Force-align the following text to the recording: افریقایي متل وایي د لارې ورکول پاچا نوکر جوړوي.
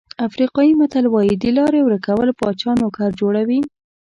افریقایي 0.27 0.73
متل 0.79 1.05
وایي 1.09 1.35
د 1.39 1.45
لارې 1.57 1.81
ورکول 1.83 2.29
پاچا 2.39 2.71
نوکر 2.81 3.09
جوړوي. 3.19 3.59